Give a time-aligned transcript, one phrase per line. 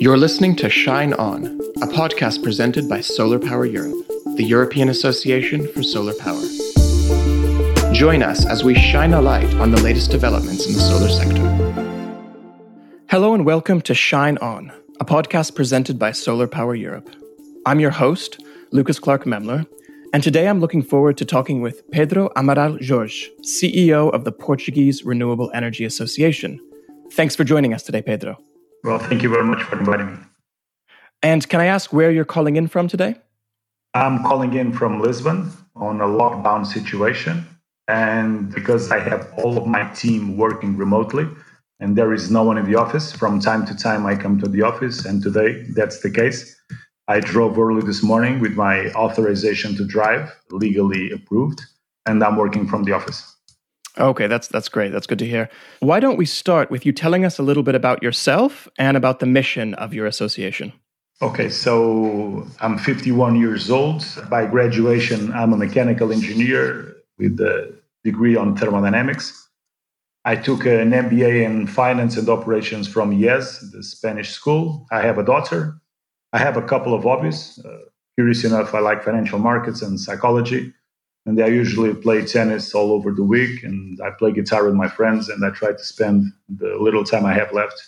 [0.00, 1.44] You're listening to Shine On,
[1.82, 6.42] a podcast presented by Solar Power Europe, the European Association for Solar Power.
[7.92, 11.42] Join us as we shine a light on the latest developments in the solar sector.
[13.10, 17.14] Hello and welcome to Shine On, a podcast presented by Solar Power Europe.
[17.66, 19.66] I'm your host, Lucas Clark Memler,
[20.14, 25.04] and today I'm looking forward to talking with Pedro Amaral Jorge, CEO of the Portuguese
[25.04, 26.58] Renewable Energy Association.
[27.12, 28.42] Thanks for joining us today, Pedro.
[28.84, 30.18] Well, thank you very much for inviting me.
[31.22, 33.14] And can I ask where you're calling in from today?
[33.94, 37.46] I'm calling in from Lisbon on a lockdown situation.
[37.86, 41.28] And because I have all of my team working remotely
[41.78, 44.48] and there is no one in the office, from time to time I come to
[44.48, 45.04] the office.
[45.04, 46.56] And today that's the case.
[47.08, 51.60] I drove early this morning with my authorization to drive, legally approved,
[52.06, 53.36] and I'm working from the office.
[53.98, 54.90] Okay, that's that's great.
[54.92, 55.50] That's good to hear.
[55.80, 59.20] Why don't we start with you telling us a little bit about yourself and about
[59.20, 60.72] the mission of your association?
[61.20, 64.04] Okay, so I'm 51 years old.
[64.28, 69.48] By graduation, I'm a mechanical engineer with a degree on thermodynamics.
[70.24, 74.86] I took an MBA in finance and operations from IESE, the Spanish school.
[74.90, 75.80] I have a daughter.
[76.32, 77.60] I have a couple of hobbies.
[77.64, 77.78] Uh,
[78.16, 80.72] curious enough, I like financial markets and psychology
[81.26, 84.88] and I usually play tennis all over the week, and I play guitar with my
[84.88, 87.80] friends, and I try to spend the little time I have left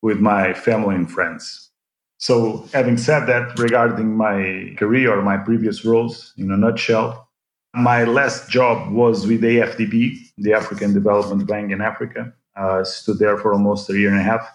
[0.00, 1.70] with my family and friends.
[2.18, 7.28] So, having said that, regarding my career or my previous roles, in a nutshell,
[7.74, 12.32] my last job was with AFDB, the African Development Bank in Africa.
[12.56, 14.48] I stood there for almost a year and a half,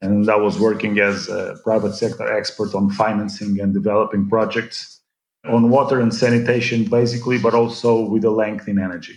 [0.00, 4.99] and I was working as a private sector expert on financing and developing projects
[5.44, 9.16] on water and sanitation, basically, but also with a length in energy.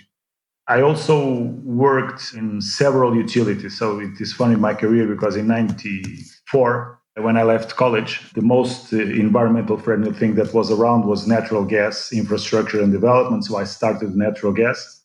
[0.67, 3.77] I also worked in several utilities.
[3.77, 8.41] So it is funny in my career because in 94, when I left college, the
[8.41, 13.43] most uh, environmental friendly thing that was around was natural gas infrastructure and development.
[13.43, 15.03] So I started natural gas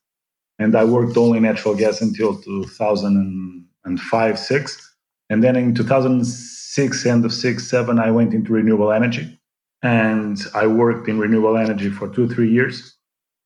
[0.60, 4.94] and I worked only natural gas until 2005, six.
[5.28, 9.37] And then in 2006, end of six, seven, I went into renewable energy
[9.82, 12.94] and I worked in renewable energy for two, three years.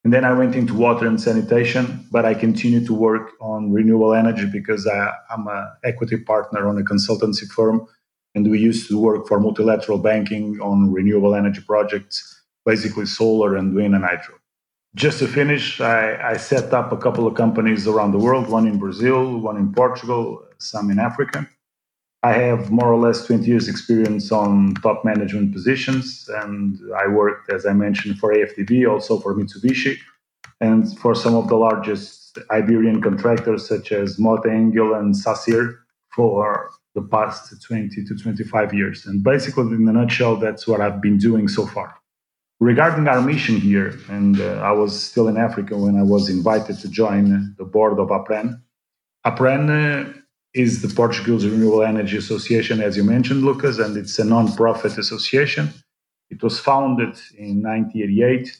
[0.04, 4.15] And then I went into water and sanitation, but I continued to work on renewable
[4.15, 7.87] energy because I, am an equity partner on a consultancy firm.
[8.34, 13.75] And we used to work for multilateral banking on renewable energy projects, basically solar and
[13.75, 14.34] wind and hydro.
[14.94, 18.66] Just to finish, I, I set up a couple of companies around the world one
[18.66, 21.49] in Brazil, one in Portugal, some in Africa.
[22.24, 27.50] I have more or less 20 years experience on top management positions, and I worked,
[27.50, 29.96] as I mentioned, for AFDB, also for Mitsubishi,
[30.60, 35.78] and for some of the largest Iberian contractors such as Mota-Engil and Sacyr
[36.14, 39.04] for the past 20 to 25 years.
[39.04, 41.96] And basically, in a nutshell, that's what I've been doing so far.
[42.60, 46.78] Regarding our mission here, and uh, I was still in Africa when I was invited
[46.78, 48.62] to join the board of APREN.
[49.24, 50.21] APREN uh,
[50.54, 55.72] is the Portuguese Renewable Energy Association, as you mentioned, Lucas, and it's a non-profit association.
[56.30, 58.56] It was founded in 1988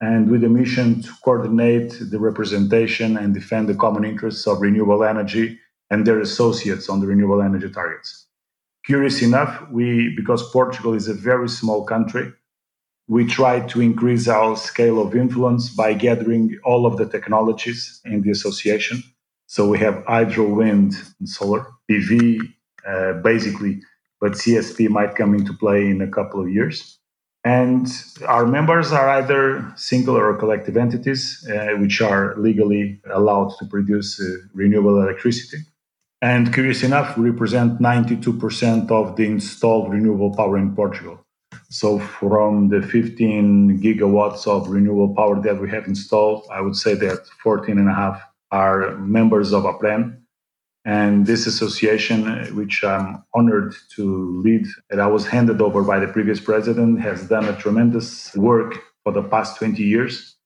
[0.00, 5.04] and with a mission to coordinate the representation and defend the common interests of renewable
[5.04, 5.58] energy
[5.90, 8.26] and their associates on the renewable energy targets.
[8.84, 12.32] Curious enough, we because Portugal is a very small country,
[13.08, 18.22] we try to increase our scale of influence by gathering all of the technologies in
[18.22, 19.02] the association
[19.52, 22.40] so we have hydro, wind, and solar, PV,
[22.88, 23.82] uh, basically,
[24.18, 26.98] but CSP might come into play in a couple of years.
[27.44, 27.86] And
[28.26, 34.18] our members are either single or collective entities, uh, which are legally allowed to produce
[34.18, 35.58] uh, renewable electricity.
[36.22, 41.26] And curious enough, we represent 92% of the installed renewable power in Portugal.
[41.68, 46.94] So from the 15 gigawatts of renewable power that we have installed, I would say
[46.94, 50.18] that 14 and a half are members of APREN.
[50.84, 56.08] And this association, which I'm honored to lead, and I was handed over by the
[56.08, 60.36] previous president, has done a tremendous work for the past 20 years.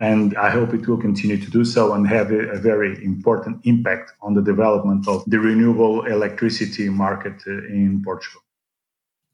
[0.00, 3.60] And I hope it will continue to do so and have a, a very important
[3.64, 8.42] impact on the development of the renewable electricity market uh, in Portugal.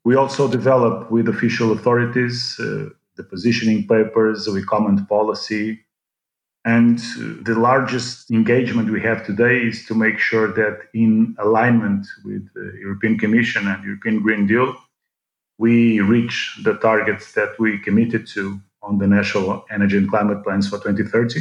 [0.05, 5.81] We also develop with official authorities uh, the positioning papers, we comment policy,
[6.75, 6.99] and
[7.47, 12.67] the largest engagement we have today is to make sure that, in alignment with the
[12.87, 14.77] European Commission and European Green Deal,
[15.65, 16.37] we reach
[16.67, 21.41] the targets that we committed to on the national energy and climate plans for 2030,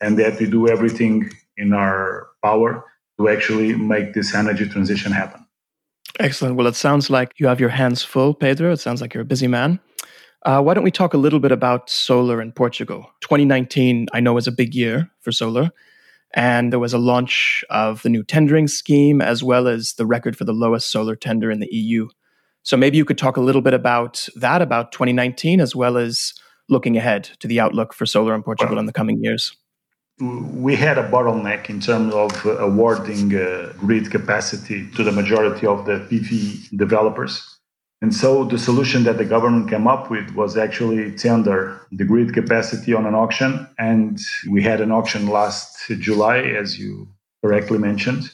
[0.00, 2.84] and that we do everything in our power
[3.16, 5.40] to actually make this energy transition happen.
[6.18, 6.56] Excellent.
[6.56, 8.72] Well, it sounds like you have your hands full, Pedro.
[8.72, 9.78] It sounds like you're a busy man.
[10.44, 13.10] Uh, why don't we talk a little bit about solar in Portugal?
[13.20, 15.70] 2019, I know, was a big year for solar.
[16.34, 20.36] And there was a launch of the new tendering scheme, as well as the record
[20.36, 22.08] for the lowest solar tender in the EU.
[22.62, 26.34] So maybe you could talk a little bit about that, about 2019, as well as
[26.68, 29.56] looking ahead to the outlook for solar in Portugal in the coming years.
[30.20, 35.86] We had a bottleneck in terms of awarding uh, grid capacity to the majority of
[35.86, 37.47] the PV developers.
[38.00, 42.32] And so the solution that the government came up with was actually tender the grid
[42.32, 43.68] capacity on an auction.
[43.78, 47.08] And we had an auction last July, as you
[47.44, 48.30] correctly mentioned.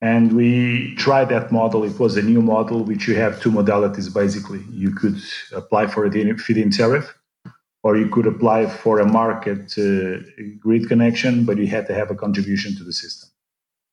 [0.00, 1.82] And we tried that model.
[1.82, 4.62] It was a new model, which you have two modalities basically.
[4.70, 5.18] You could
[5.52, 7.12] apply for a feed-in tariff,
[7.82, 10.22] or you could apply for a market uh,
[10.60, 13.30] grid connection, but you had to have a contribution to the system.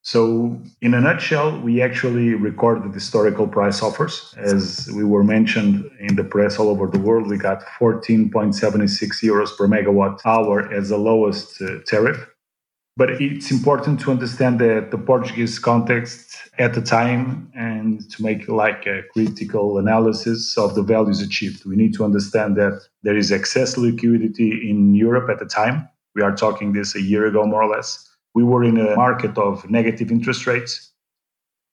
[0.06, 4.36] So, in a nutshell, we actually recorded historical price offers.
[4.38, 9.58] As we were mentioned in the press all over the world, we got 14.76 euros
[9.58, 12.18] per megawatt hour as the lowest uh, tariff.
[12.98, 18.50] But it's important to understand that the Portuguese context at the time and to make
[18.50, 21.66] like a critical analysis of the values achieved.
[21.66, 25.88] We need to understand that there is excess liquidity in Europe at the time.
[26.14, 29.38] We are talking this a year ago, more or less we were in a market
[29.38, 30.92] of negative interest rates.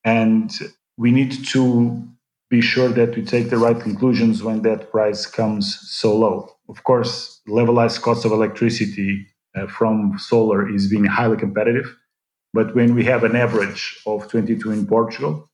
[0.05, 0.51] And
[0.97, 2.07] we need to
[2.51, 6.51] be sure that we take the right conclusions when that price comes so low.
[6.69, 11.97] Of course, levelized cost of electricity uh, from solar is being highly competitive.
[12.53, 15.49] But when we have an average of 22 in Portugal,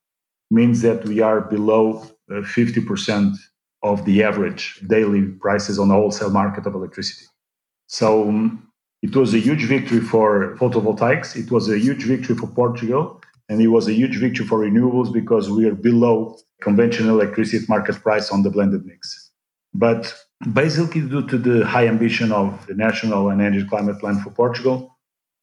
[0.51, 3.37] means that we are below uh, 50%
[3.83, 7.27] of the average daily prices on the wholesale market of electricity.
[7.89, 8.66] So um,
[9.03, 11.37] it was a huge victory for photovoltaics.
[11.37, 13.21] It was a huge victory for Portugal.
[13.49, 17.97] And it was a huge victory for renewables because we are below conventional electricity market
[18.03, 19.31] price on the blended mix.
[19.73, 20.13] But
[20.53, 24.97] basically, due to the high ambition of the National Energy Climate Plan for Portugal,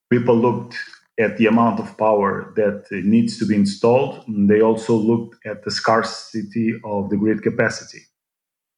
[0.09, 0.75] people looked
[1.19, 4.23] at the amount of power that needs to be installed.
[4.27, 8.01] They also looked at the scarcity of the grid capacity.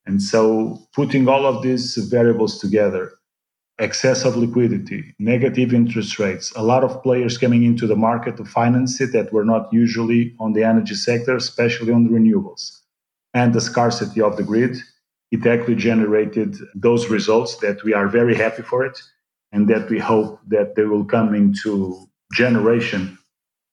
[0.06, 3.14] And so, putting all of these variables together,
[3.80, 8.46] excess of liquidity, negative interest rates, a lot of players coming into the market to
[8.46, 12.80] finance it that were not usually on the energy sector, especially on the renewables,
[13.34, 14.78] and the scarcity of the grid,
[15.32, 19.02] it actually generated those results that we are very happy for it
[19.52, 23.18] and that we hope that they will come into generation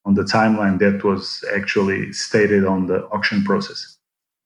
[0.04, 3.99] on the timeline that was actually stated on the auction process.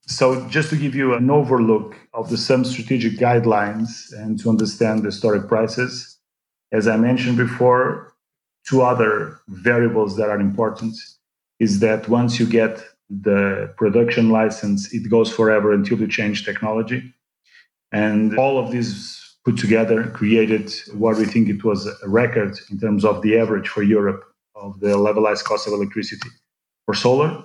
[0.08, 5.00] So, just to give you an overlook of the some strategic guidelines and to understand
[5.00, 6.18] the historic prices,
[6.72, 8.12] as I mentioned before,
[8.68, 10.94] two other variables that are important
[11.58, 17.12] is that once you get the production license, it goes forever until you change technology.
[17.92, 22.78] And all of these put together created what we think it was a record in
[22.78, 24.24] terms of the average for Europe
[24.54, 26.28] of the levelized cost of electricity
[26.84, 27.42] for solar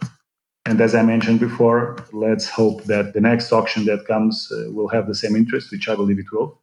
[0.65, 4.87] and as I mentioned before, let's hope that the next auction that comes uh, will
[4.89, 6.61] have the same interest, which I believe it will.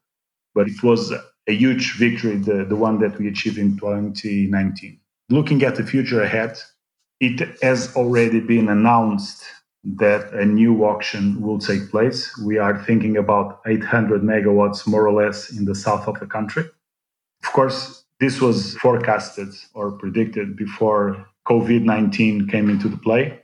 [0.54, 5.00] But it was a huge victory, the, the one that we achieved in 2019.
[5.30, 6.58] Looking at the future ahead,
[7.20, 9.44] it has already been announced
[9.84, 12.36] that a new auction will take place.
[12.38, 16.64] We are thinking about 800 megawatts, more or less, in the south of the country.
[17.44, 23.40] Of course, this was forecasted or predicted before COVID 19 came into the play.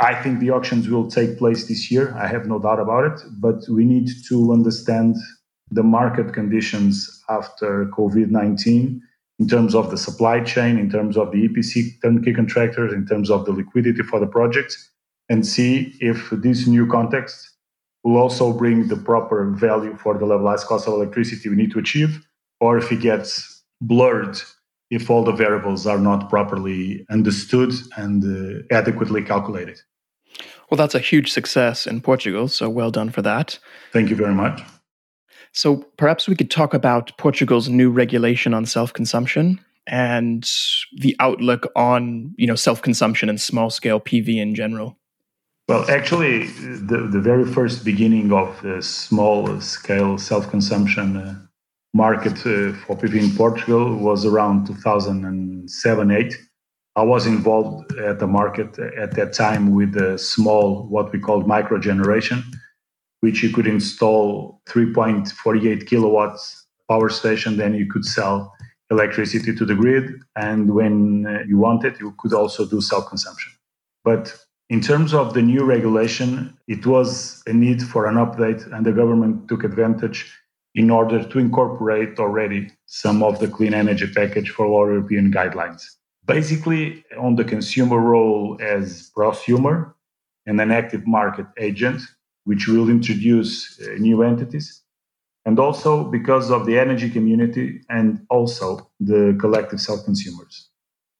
[0.00, 2.14] I think the auctions will take place this year.
[2.16, 3.20] I have no doubt about it.
[3.38, 5.16] But we need to understand
[5.70, 9.00] the market conditions after COVID 19
[9.38, 13.30] in terms of the supply chain, in terms of the EPC turnkey contractors, in terms
[13.30, 14.90] of the liquidity for the projects,
[15.28, 17.48] and see if this new context
[18.04, 21.78] will also bring the proper value for the levelized cost of electricity we need to
[21.78, 22.24] achieve,
[22.60, 24.40] or if it gets blurred
[24.92, 29.80] if all the variables are not properly understood and uh, adequately calculated.
[30.70, 33.58] Well, that's a huge success in Portugal, so well done for that.
[33.92, 34.60] Thank you very much.
[35.52, 40.48] So perhaps we could talk about Portugal's new regulation on self-consumption and
[40.98, 44.98] the outlook on, you know, self-consumption and small-scale PV in general.
[45.68, 51.34] Well, actually, the, the very first beginning of the small-scale self-consumption uh,
[51.94, 56.34] market uh, for PV in Portugal was around 2007-8
[56.94, 61.46] I was involved at the market at that time with a small, what we called
[61.46, 62.44] micro generation,
[63.20, 67.56] which you could install 3.48 kilowatts power station.
[67.56, 68.52] Then you could sell
[68.90, 70.20] electricity to the grid.
[70.36, 73.52] And when you wanted, you could also do self consumption.
[74.04, 74.38] But
[74.72, 78.92] In terms of the new regulation, it was a need for an update, and the
[78.92, 80.32] government took advantage
[80.74, 85.82] in order to incorporate already some of the clean energy package for all European guidelines.
[86.26, 89.92] Basically, on the consumer role as prosumer
[90.46, 92.00] and an active market agent,
[92.44, 94.82] which will introduce uh, new entities,
[95.44, 100.68] and also because of the energy community and also the collective self consumers.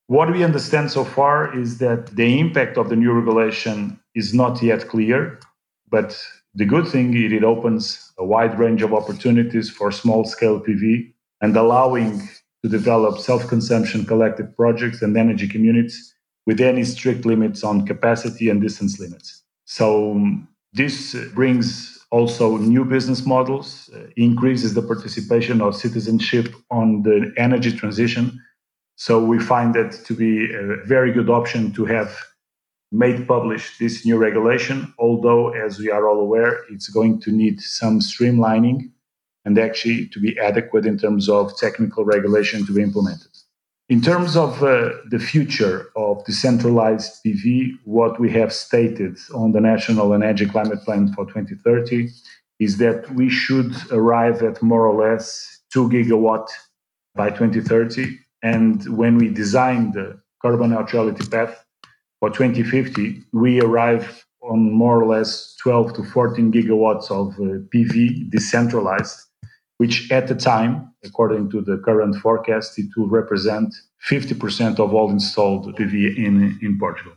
[0.06, 4.62] What we understand so far is that the impact of the new regulation is not
[4.62, 5.40] yet clear,
[5.88, 6.20] but
[6.54, 11.12] the good thing is it opens a wide range of opportunities for small scale PV
[11.40, 12.28] and allowing
[12.62, 16.14] to develop self consumption collective projects and energy communities
[16.46, 19.42] with any strict limits on capacity and distance limits.
[19.64, 27.02] So, um, this brings also new business models, uh, increases the participation of citizenship on
[27.02, 28.40] the energy transition.
[28.96, 32.16] So, we find that to be a very good option to have
[32.92, 37.60] made publish this new regulation, although, as we are all aware, it's going to need
[37.60, 38.90] some streamlining
[39.44, 43.30] and actually to be adequate in terms of technical regulation to be implemented.
[43.88, 49.60] In terms of uh, the future of decentralized PV, what we have stated on the
[49.60, 52.08] National Energy Climate Plan for 2030
[52.60, 56.48] is that we should arrive at more or less 2 gigawatt
[57.14, 58.18] by 2030.
[58.42, 61.64] And when we design the carbon neutrality path
[62.22, 68.30] for 2050, we arrive on more or less 12 to 14 gigawatts of uh, PV
[68.30, 69.26] decentralized
[69.82, 70.72] which at the time,
[71.04, 73.74] according to the current forecast, it will represent
[74.08, 77.14] 50% of all installed PV in, in Portugal.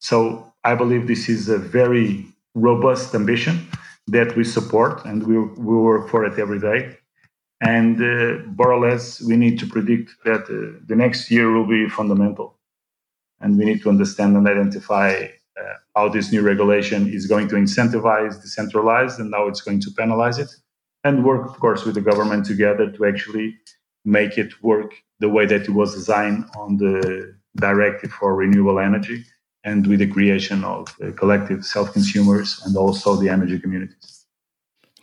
[0.00, 2.24] So I believe this is a very
[2.54, 3.68] robust ambition
[4.06, 6.96] that we support and we, we work for it every day.
[7.60, 11.68] And uh, more or less, we need to predict that uh, the next year will
[11.68, 12.56] be fundamental.
[13.42, 15.28] And we need to understand and identify
[15.60, 19.90] uh, how this new regulation is going to incentivize decentralized and how it's going to
[19.90, 20.50] penalize it
[21.04, 23.56] and work, of course, with the government together to actually
[24.04, 29.24] make it work the way that it was designed on the directive for renewable energy
[29.64, 34.26] and with the creation of uh, collective self consumers and also the energy communities.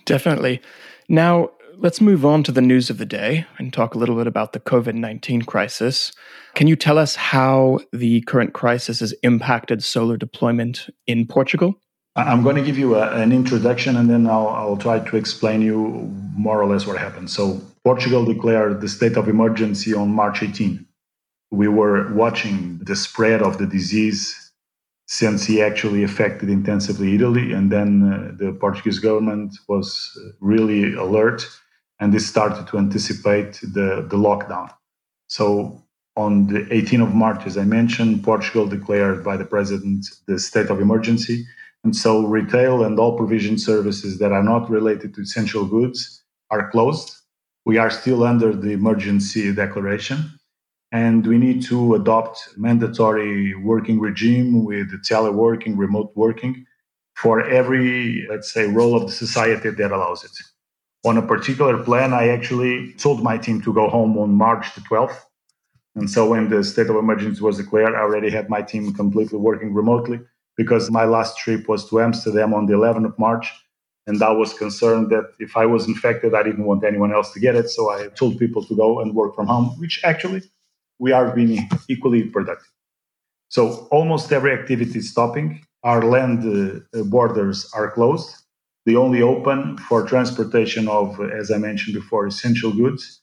[0.06, 0.62] Definitely.
[1.08, 4.28] Now, let's move on to the news of the day and talk a little bit
[4.28, 6.12] about the COVID 19 crisis.
[6.56, 11.80] Can you tell us how the current crisis has impacted solar deployment in Portugal?
[12.16, 15.62] I'm going to give you a, an introduction and then I'll, I'll try to explain
[15.62, 17.30] you more or less what happened.
[17.30, 20.86] So, Portugal declared the state of emergency on March 18.
[21.52, 24.52] We were watching the spread of the disease
[25.08, 27.54] since he actually affected intensively Italy.
[27.54, 31.48] And then uh, the Portuguese government was really alert
[32.00, 34.72] and they started to anticipate the, the lockdown.
[35.28, 35.84] So,
[36.16, 40.70] on the 18th of March, as I mentioned, Portugal declared by the president the state
[40.70, 41.46] of emergency
[41.84, 46.70] and so retail and all provision services that are not related to essential goods are
[46.72, 47.16] closed.
[47.66, 50.32] We are still under the emergency declaration.
[50.92, 56.66] And we need to adopt mandatory working regime with teleworking, remote working
[57.16, 60.32] for every, let's say, role of the society that allows it.
[61.06, 64.82] On a particular plan, I actually told my team to go home on March the
[64.82, 65.18] 12th.
[65.96, 69.40] And so when the state of emergency was declared, I already had my team completely
[69.40, 70.20] working remotely
[70.58, 73.48] because my last trip was to Amsterdam on the 11th of March.
[74.08, 77.40] And I was concerned that if I was infected, I didn't want anyone else to
[77.40, 77.70] get it.
[77.70, 80.42] So I told people to go and work from home, which actually
[81.00, 82.72] we are being equally productive.
[83.50, 85.66] So almost every activity is stopping.
[85.84, 86.40] Our land
[86.94, 88.36] uh, borders are closed.
[88.90, 93.22] They only open for transportation of, as I mentioned before, essential goods.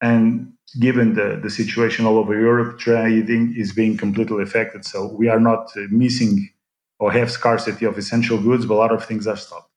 [0.00, 4.84] And given the, the situation all over Europe, trading is being completely affected.
[4.84, 6.50] So we are not missing
[6.98, 9.70] or have scarcity of essential goods, but a lot of things are stopped.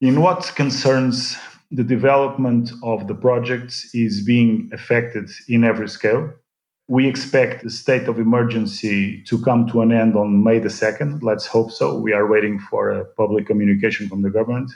[0.00, 1.36] In what concerns
[1.70, 6.32] the development of the projects is being affected in every scale.
[6.90, 11.22] We expect the state of emergency to come to an end on May the 2nd.
[11.22, 11.96] Let's hope so.
[11.96, 14.72] We are waiting for a public communication from the government.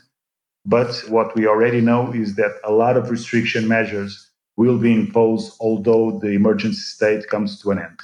[0.64, 5.56] But what we already know is that a lot of restriction measures will be imposed,
[5.58, 7.98] although the emergency state comes to an end.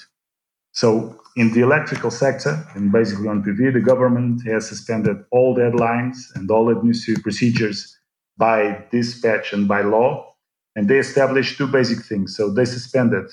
[0.73, 6.17] So in the electrical sector, and basically on PV, the government has suspended all deadlines
[6.35, 7.97] and all administrative procedures
[8.37, 10.35] by dispatch and by law.
[10.75, 12.37] And they established two basic things.
[12.37, 13.27] So they suspended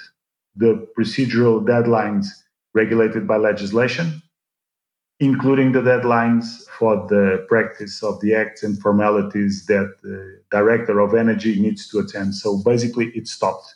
[0.58, 2.26] the procedural deadlines
[2.74, 4.22] regulated by legislation,
[5.20, 11.14] including the deadlines for the practice of the acts and formalities that the director of
[11.14, 12.36] energy needs to attend.
[12.36, 13.76] So basically, it stopped.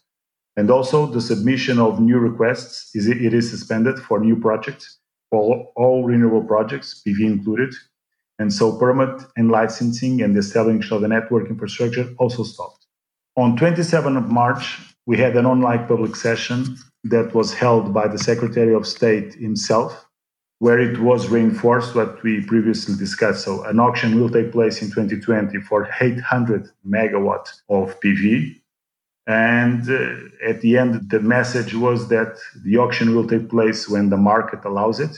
[0.58, 5.00] And also the submission of new requests is it is suspended for new projects.
[5.32, 7.74] all, all renewable projects, PV included.
[8.38, 12.86] And so permit and licensing and the establishment of the network infrastructure also stopped.
[13.38, 14.80] On 27 of March,
[15.12, 20.08] we had an online public session that was held by the Secretary of State himself,
[20.60, 23.44] where it was reinforced what we previously discussed.
[23.44, 28.56] So an auction will take place in 2020 for 800 megawatt of PV.
[29.27, 34.12] And uh, at the end, the message was that the auction will take place when
[34.12, 35.18] the market allows it.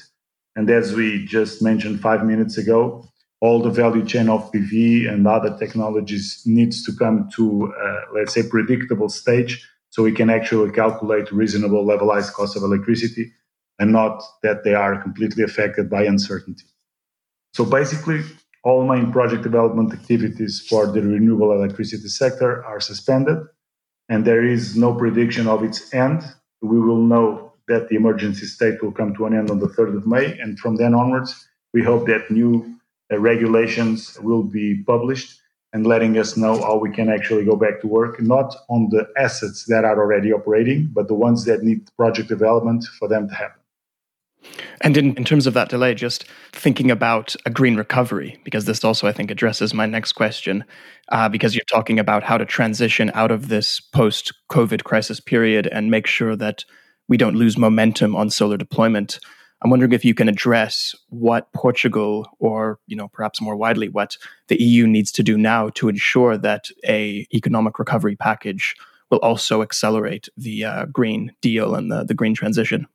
[0.56, 3.06] And as we just mentioned five minutes ago,
[3.42, 8.34] all the value chain of PV and other technologies needs to come to, uh, let's
[8.34, 13.32] say, predictable stage so we can actually calculate reasonable levelized cost of electricity
[13.78, 16.66] and not that they are completely affected by uncertainty.
[17.54, 18.22] So basically,
[18.64, 23.38] all main project development activities for the renewable electricity sector are suspended,
[24.10, 26.24] and there is no prediction of its end.
[26.64, 29.98] We will know that the emergency state will come to an end on the 3rd
[29.98, 32.80] of May, and from then onwards, we hope that new
[33.12, 35.40] uh, regulations will be published
[35.74, 39.08] and letting us know how we can actually go back to work, not on the
[39.18, 43.34] assets that are already operating, but the ones that need project development for them to
[43.34, 43.60] happen.
[44.82, 48.84] And in, in terms of that delay, just thinking about a green recovery, because this
[48.84, 50.64] also, I think, addresses my next question,
[51.10, 55.68] uh, because you're talking about how to transition out of this post COVID crisis period
[55.68, 56.66] and make sure that
[57.08, 59.20] we don't lose momentum on solar deployment.
[59.64, 64.18] I'm wondering if you can address what Portugal, or you know, perhaps more widely, what
[64.50, 68.76] the EU needs to do now to ensure that a economic recovery package
[69.10, 72.88] will also accelerate the uh, green deal and the, the green transition.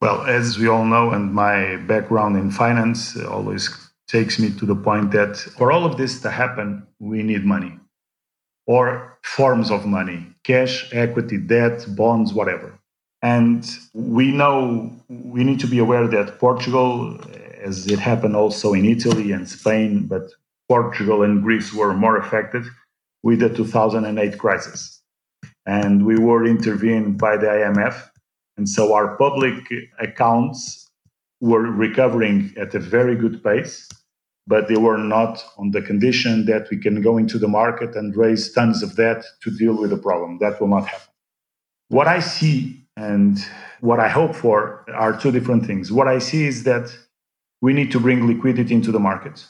[0.00, 4.74] Well, as we all know, and my background in finance always takes me to the
[4.74, 7.78] point that for all of this to happen, we need money
[8.66, 12.78] or forms of money cash, equity, debt, bonds, whatever.
[13.22, 13.64] And
[13.94, 17.20] we know we need to be aware that Portugal,
[17.62, 20.28] as it happened also in Italy and Spain, but
[20.68, 22.64] Portugal and Greece were more affected
[23.22, 25.00] with the 2008 crisis.
[25.66, 28.08] And we were intervened by the IMF.
[28.56, 29.54] And so our public
[30.00, 30.90] accounts
[31.40, 33.88] were recovering at a very good pace,
[34.48, 38.16] but they were not on the condition that we can go into the market and
[38.16, 40.38] raise tons of debt to deal with the problem.
[40.38, 41.08] That will not happen.
[41.88, 43.38] What I see and
[43.80, 45.90] what I hope for are two different things.
[45.90, 46.94] What I see is that
[47.60, 49.44] we need to bring liquidity into the market.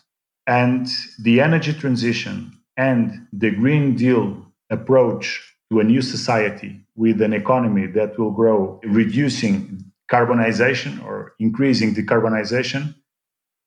[0.47, 0.87] And
[1.19, 7.87] the energy transition and the Green Deal approach to a new society with an economy
[7.87, 12.95] that will grow, reducing carbonization or increasing decarbonization,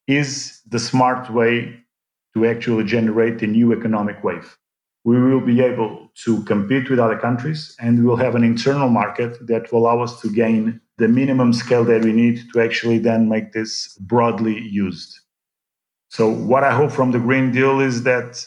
[0.07, 1.79] is the smart way
[2.35, 4.57] to actually generate a new economic wave
[5.05, 8.89] we will be able to compete with other countries and we will have an internal
[8.89, 12.97] market that will allow us to gain the minimum scale that we need to actually
[12.97, 15.19] then make this broadly used.
[16.09, 18.43] So, what I hope from the Green Deal is that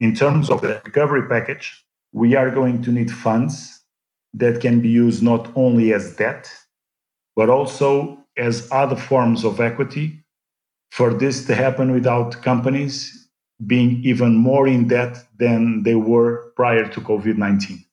[0.00, 3.80] in terms of the recovery package, we are going to need funds
[4.34, 6.50] that can be used not only as debt,
[7.34, 10.24] but also as other forms of equity
[10.90, 13.27] for this to happen without companies
[13.66, 17.84] being even more in debt than they were prior to COVID 19.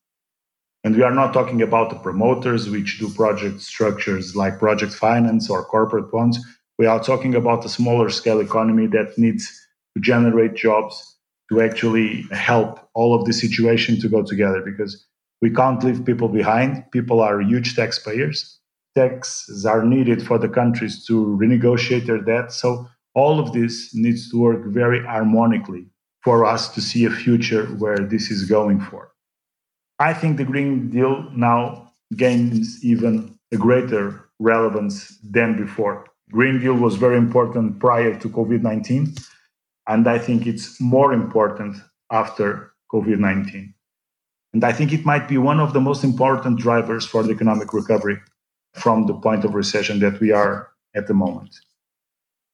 [0.84, 5.50] And we are not talking about the promoters which do project structures like project finance
[5.50, 6.38] or corporate bonds.
[6.78, 9.48] We are talking about a smaller scale economy that needs
[9.96, 11.16] to generate jobs
[11.50, 15.06] to actually help all of the situation to go together because
[15.42, 16.84] we can't leave people behind.
[16.92, 18.60] People are huge taxpayers.
[18.96, 22.52] Taxes are needed for the countries to renegotiate their debt.
[22.52, 25.88] So all of this needs to work very harmonically
[26.24, 29.12] for us to see a future where this is going for.
[30.00, 36.06] I think the Green Deal now gains even a greater relevance than before.
[36.32, 39.14] Green Deal was very important prior to COVID 19,
[39.88, 41.78] and I think it's more important
[42.12, 43.74] after COVID 19.
[44.54, 47.74] And I think it might be one of the most important drivers for the economic
[47.74, 48.20] recovery
[48.74, 51.56] from the point of recession that we are at the moment.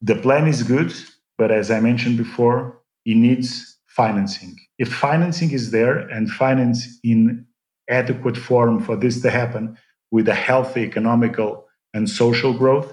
[0.04, 0.92] The plan is good,
[1.38, 4.56] but as I mentioned before, it needs financing.
[4.78, 7.46] If financing is there and finance in
[7.88, 9.76] adequate form for this to happen
[10.10, 12.92] with a healthy economical and social growth,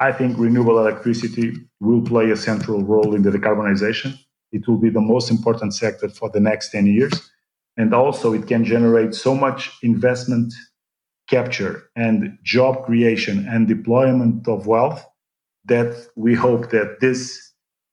[0.00, 4.18] I think renewable electricity will play a central role in the decarbonization.
[4.50, 7.30] It will be the most important sector for the next 10 years.
[7.76, 10.54] And also, it can generate so much investment
[11.28, 15.04] capture and job creation and deployment of wealth
[15.68, 17.52] that we hope that this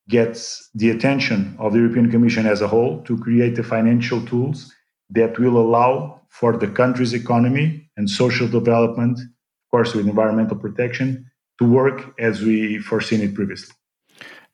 [0.09, 4.73] gets the attention of the European Commission as a whole to create the financial tools
[5.09, 11.25] that will allow for the country's economy and social development, of course, with environmental protection,
[11.59, 13.73] to work as we foreseen it previously.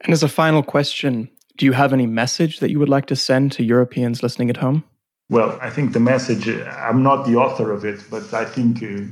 [0.01, 3.15] And as a final question, do you have any message that you would like to
[3.15, 4.83] send to Europeans listening at home?
[5.29, 9.05] Well, I think the message, I'm not the author of it, but I think uh,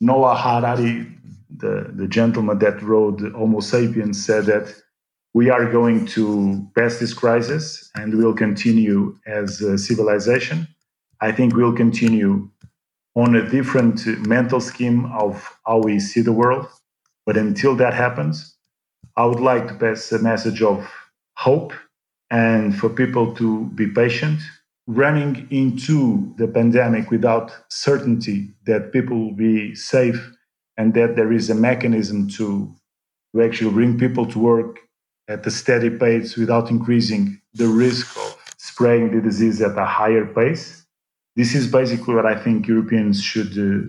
[0.00, 1.06] Noah Harari,
[1.50, 4.74] the, the gentleman that wrote Homo sapiens, said that
[5.34, 10.66] we are going to pass this crisis and we'll continue as a civilization.
[11.20, 12.48] I think we'll continue
[13.14, 16.66] on a different mental scheme of how we see the world.
[17.26, 18.56] But until that happens,
[19.16, 20.88] I would like to pass a message of
[21.34, 21.72] hope
[22.30, 24.40] and for people to be patient.
[24.86, 30.32] Running into the pandemic without certainty that people will be safe
[30.78, 32.72] and that there is a mechanism to,
[33.34, 34.78] to actually bring people to work
[35.28, 40.24] at a steady pace without increasing the risk of spreading the disease at a higher
[40.24, 40.86] pace.
[41.36, 43.84] This is basically what I think Europeans should uh,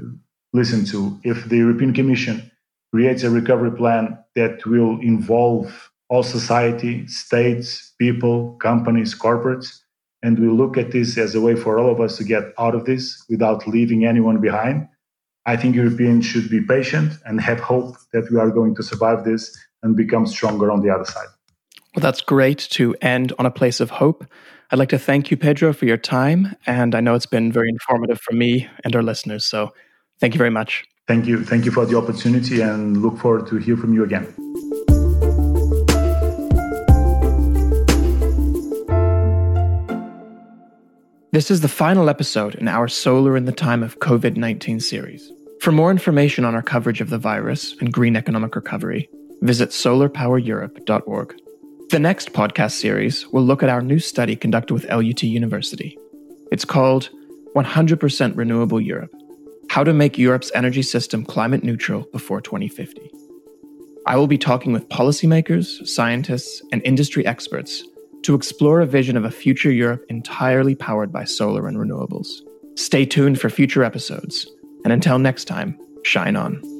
[0.51, 1.17] listen to.
[1.23, 2.51] If the European Commission
[2.91, 9.79] creates a recovery plan that will involve all society, states, people, companies, corporates,
[10.21, 12.75] and we look at this as a way for all of us to get out
[12.75, 14.87] of this without leaving anyone behind.
[15.49, 19.23] I think Europeans should be patient and have hope that we are going to survive
[19.23, 21.25] this and become stronger on the other side.
[21.95, 24.23] Well, that's great to end on a place of hope.
[24.69, 26.55] I'd like to thank you, Pedro, for your time.
[26.67, 29.43] And I know it's been very informative for me and our listeners.
[29.43, 29.73] So
[30.19, 30.85] thank you very much.
[31.07, 31.43] Thank you.
[31.43, 34.31] Thank you for the opportunity and look forward to hear from you again.
[41.31, 45.31] This is the final episode in our Solar in the Time of COVID 19 series.
[45.61, 49.09] For more information on our coverage of the virus and green economic recovery,
[49.41, 51.35] visit solarpowereurope.org.
[51.89, 55.97] The next podcast series will look at our new study conducted with LUT University.
[56.49, 57.09] It's called
[57.57, 59.13] 100% Renewable Europe
[59.69, 63.11] How to Make Europe's Energy System Climate Neutral Before 2050.
[64.07, 67.83] I will be talking with policymakers, scientists, and industry experts
[68.23, 72.29] to explore a vision of a future Europe entirely powered by solar and renewables.
[72.75, 74.49] Stay tuned for future episodes,
[74.83, 76.78] and until next time, shine on.